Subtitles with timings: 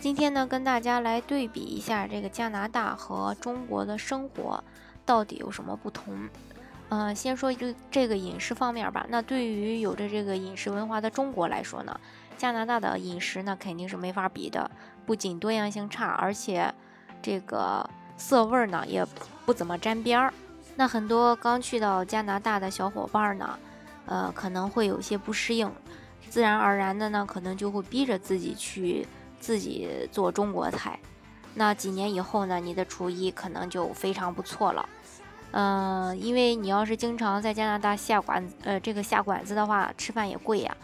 [0.00, 4.64] 今天呢，跟大家来对比一下这个加拿大和中国的生活
[5.04, 6.26] 到底有什么不同。
[6.88, 9.04] 嗯，先说这这个饮食方面吧。
[9.10, 12.00] 那对于有着这个饮食文化的中国来说呢，
[12.38, 14.70] 加拿大的饮食呢肯定是没法比的。
[15.04, 16.72] 不仅多样性差，而且
[17.20, 19.06] 这个色味呢也
[19.44, 20.32] 不怎么沾边儿。
[20.76, 23.58] 那很多刚去到加拿大的小伙伴呢，
[24.06, 25.70] 呃，可能会有些不适应，
[26.30, 29.06] 自然而然的呢，可能就会逼着自己去
[29.40, 30.96] 自己做中国菜。
[31.54, 34.88] 那几年以后呢，你的厨艺可能就非常不错了。
[35.50, 40.76] 嗯，因为你要是经常在加拿大下馆子，呃，这个下馆子的话，吃饭也贵呀。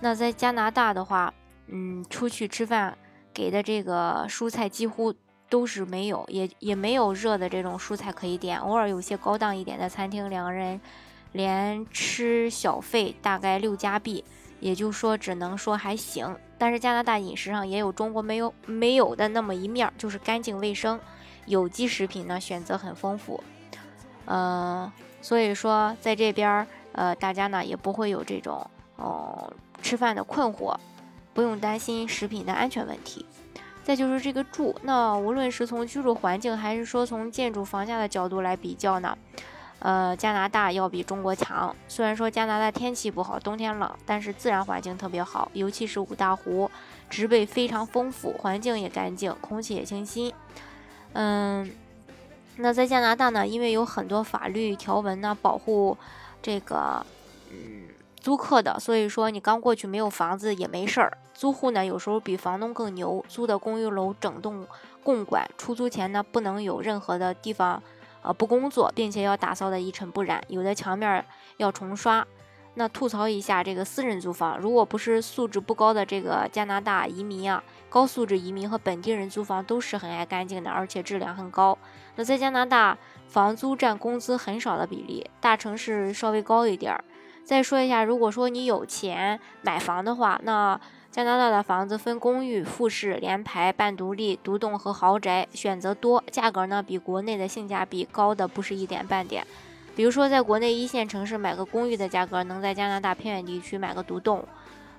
[0.00, 1.32] 那在加拿大的话，
[1.68, 2.98] 嗯，出去吃饭
[3.32, 5.14] 给的这个蔬菜几乎
[5.48, 8.58] 都是没有，也也没有热的这种蔬菜可以点。
[8.58, 10.80] 偶尔有些高档一点的餐厅，两个人
[11.30, 14.24] 连吃小费大概六加币，
[14.62, 16.34] 也就说只能说还行。
[16.56, 20.98] 但是加拿大饮食上也有中国没有没有的那么一面儿，就是干净卫生，
[21.46, 23.42] 有机食品呢选择很丰富。
[24.26, 30.76] 嗯，所以说在这边儿，呃，大家呢也不会有这种哦吃饭的困惑，
[31.34, 33.26] 不用担心食品的安全问题。
[33.82, 39.18] 再就是这个住，那无论是从居住环境还是说从建筑房价的角度来比较呢，
[39.82, 41.74] 呃，加拿大要比中国强。
[41.88, 46.70] 虽然说加拿大天气不好，冬天冷，但是自然环境特别好，尤其是五大湖，
[47.10, 50.32] 植被非常丰富，环境也干净，空气也清新。
[51.12, 51.70] 嗯。
[52.58, 55.96] 那在加拿大呢，因为有很多法律条文呢保护
[56.42, 57.04] 这个
[57.50, 57.88] 嗯
[58.20, 61.16] 租客的，所以说你刚过去没有房子也没事儿。
[61.32, 64.66] 租户呢有时候比房东更牛，租的公寓楼整栋
[65.02, 67.82] 共管，出租前呢不能有任何的地方
[68.22, 71.24] 呃不工作，并且要打扫的一尘不染，有的墙面
[71.56, 72.26] 要重刷。
[72.74, 81.76] 那吐槽一下这个私人租房，如果不是素质不高的这个加拿大移民啊，高素质移民和本地人租房都是很爱干净的，而且质量很高。
[82.16, 82.96] 那在加拿大，
[83.26, 87.04] 房租占工资很少的比例，大城市稍微高一点儿。
[87.44, 90.80] 再说一下，如果说你有钱买房的话，那
[91.12, 99.46] 加拿大的房子分公寓、复式、联排、半独立、独栋和豪宅，选择多，价格呢比国内的性价比高的不是一点半点。
[99.94, 104.42] 比如说，在国内一线城市买个公寓的价格，能在加拿大偏远地区买个独栋。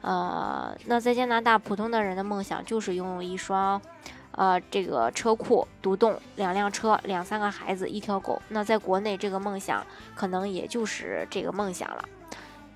[0.00, 3.80] 呃，那在加拿大，普通的人的梦想就是拥有一双，
[4.32, 8.42] 呃，这个车库、独栋、两辆车、两三个孩子、一条狗。
[8.48, 12.04] 那在国内，这个梦想可能也就是这个梦想了。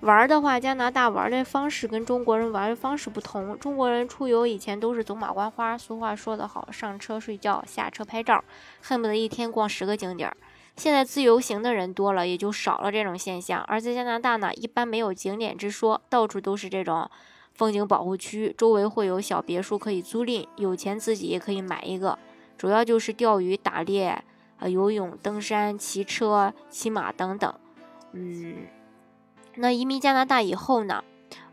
[0.01, 3.59] 玩的话，加拿大玩的方式跟中国人玩的方式不同。
[3.59, 8.45] 中国人出游以前都是走马观花，俗话说得好，上车睡觉，下车拍照，
[8.83, 10.37] 恨不得一天逛十个景点儿。
[10.77, 13.63] 现在自由行的人多了，也就少了这种现象。
[13.63, 17.09] 而在加拿大呢，一般没有景点之说，到处都是这种
[17.55, 22.19] 风景保护区，周围会有小别墅可以租赁，有钱自己也可以买一个。
[22.59, 24.23] 主要就是钓鱼、打猎、
[24.59, 27.55] 呃游泳、登山、骑车、骑马等等。
[28.13, 28.57] 嗯，
[29.57, 31.03] 那移民加拿大以后呢，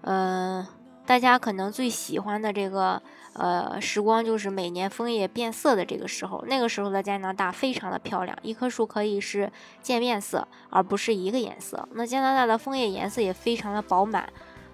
[0.02, 0.66] 嗯，
[1.06, 3.02] 大家可能最喜欢的这个。
[3.34, 9.50] 呃，时光就是每年枫叶变色的这个时候，那个时候的加拿大非常的漂亮，一棵树可以是
[9.82, 11.88] 渐变色，而不是一个颜色。
[11.94, 14.28] 那加拿大的枫叶颜色也非常的饱满，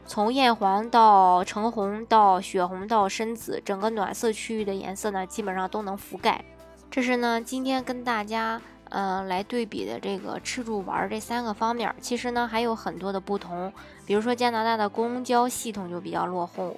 [0.08, 6.44] 从艳黄到橙红到血红到深紫，整个暖色区域的颜色呢，基本上都能覆盖。
[6.90, 13.72] 这是呢，今天跟大家嗯来对比的这个吃住玩这三个方面，其实呢还有很多的不同，
[14.06, 16.76] 比如说加拿大的公交系统就比较落后。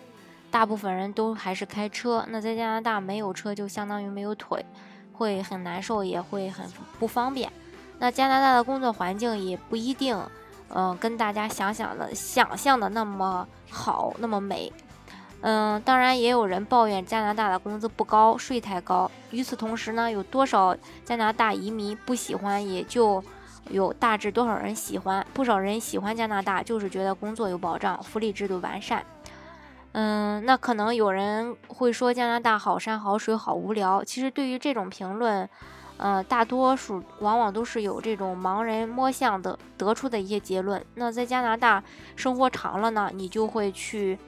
[0.51, 4.65] 大部分人都还是开车，那在加拿大没有车就相当于没有腿，
[5.13, 6.65] 会很难受，也会很
[6.97, 7.51] 不方便。
[7.99, 10.19] 那加拿大的工作环境也不一定，
[10.69, 14.73] 嗯，跟大家想想的想象的那么好，那么美。
[15.41, 19.09] 嗯，当然也有人抱怨加拿大的工资不高，税太高。
[19.31, 20.75] 与此同时呢，有多少
[21.05, 23.23] 加拿大移民不喜欢，也就
[23.69, 25.25] 有大致多少人喜欢。
[25.33, 29.05] 不少人喜欢加拿大，就是觉得工作有保障，福利制度完善。
[29.93, 34.03] 嗯，那可能有人会说加拿大好山好水好无聊。
[34.03, 35.49] 其实对于这种评论，
[35.97, 40.85] 呃，大多数往往都是有这种盲人摸象的得出的一些结论。
[40.95, 41.83] 那在加拿大
[42.15, 44.19] 生活长了呢，你就会去，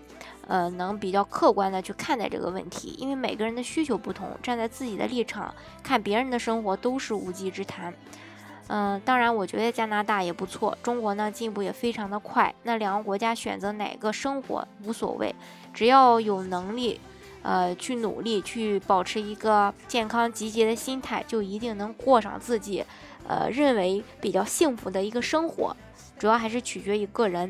[0.51, 7.93] 呃，能比较客观的去看待这个问题，因为每个人的需求不同，站在自己的立场看别人的生活都是无稽之谈。
[8.67, 12.53] 嗯，当然，我觉得加拿大也不错，中国呢进步也非常的快。
[12.63, 15.33] 那两个国家选择哪个生活无所谓，
[15.73, 16.99] 只要有能力，
[17.43, 22.83] 呃，去努力，去保持一个健康积极的心态，就一定能过上自己，
[23.25, 25.73] 呃，认为比较幸福的一个生活。
[26.19, 27.49] 主要还是取决于个人。